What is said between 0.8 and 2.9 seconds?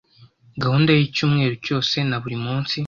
y'icyumweru cyose na buri munsi,